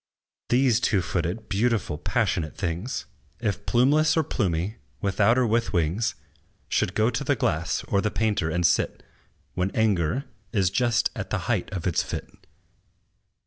These 0.49 0.79
two 0.79 1.03
footed, 1.03 1.47
beautiful, 1.47 1.99
passionate 1.99 2.57
things, 2.57 3.05
If 3.39 3.67
plumeless 3.67 4.17
or 4.17 4.23
plumy, 4.23 4.77
without 4.99 5.37
or 5.37 5.45
with 5.45 5.73
wings, 5.73 6.15
Should 6.67 6.95
go 6.95 7.11
to 7.11 7.23
the 7.23 7.35
glass, 7.35 7.83
or 7.83 8.01
the 8.01 8.09
painter, 8.09 8.49
and 8.49 8.65
sit 8.65 9.03
When 9.53 9.69
anger 9.75 10.25
is 10.51 10.71
just 10.71 11.11
at 11.15 11.29
the 11.29 11.41
height 11.51 11.71
of 11.71 11.85
its 11.85 12.01
fit. 12.01 12.27